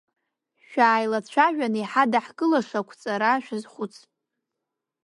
[0.67, 3.93] Шәааилацәажәаны иҳадаҳкылаша ақәҵара шәазхәыц.